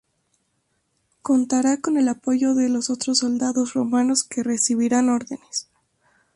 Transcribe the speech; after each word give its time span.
Contará 1.21 1.79
con 1.79 1.95
el 1.95 2.07
apoyo 2.07 2.55
de 2.55 2.69
los 2.69 2.89
otros 2.89 3.19
soldados 3.19 3.75
romanos 3.75 4.23
que 4.23 4.41
recibirán 4.41 5.09
órdenes. 5.09 5.69